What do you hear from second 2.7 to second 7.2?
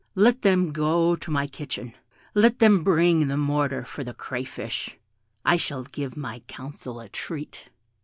bring the mortar for the crayfish; I shall give my council a